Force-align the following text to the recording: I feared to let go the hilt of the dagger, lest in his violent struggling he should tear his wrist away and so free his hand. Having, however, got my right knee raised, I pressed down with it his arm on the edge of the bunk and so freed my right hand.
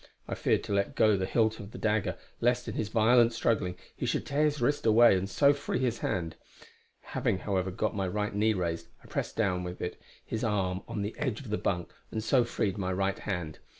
I 0.27 0.33
feared 0.33 0.63
to 0.63 0.73
let 0.73 0.95
go 0.95 1.15
the 1.15 1.27
hilt 1.27 1.59
of 1.59 1.69
the 1.69 1.77
dagger, 1.77 2.17
lest 2.39 2.67
in 2.67 2.73
his 2.73 2.89
violent 2.89 3.33
struggling 3.33 3.75
he 3.95 4.07
should 4.07 4.25
tear 4.25 4.45
his 4.45 4.59
wrist 4.59 4.87
away 4.87 5.15
and 5.15 5.29
so 5.29 5.53
free 5.53 5.77
his 5.77 5.99
hand. 5.99 6.35
Having, 7.01 7.37
however, 7.45 7.69
got 7.69 7.95
my 7.95 8.07
right 8.07 8.33
knee 8.33 8.53
raised, 8.55 8.87
I 9.03 9.05
pressed 9.07 9.35
down 9.35 9.63
with 9.63 9.79
it 9.79 10.01
his 10.25 10.43
arm 10.43 10.81
on 10.87 11.03
the 11.03 11.13
edge 11.19 11.41
of 11.41 11.51
the 11.51 11.57
bunk 11.59 11.91
and 12.09 12.23
so 12.23 12.43
freed 12.43 12.79
my 12.79 12.91
right 12.91 13.19
hand. 13.19 13.59